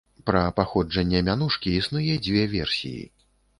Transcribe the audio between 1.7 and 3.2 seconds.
існуе дзве версіі.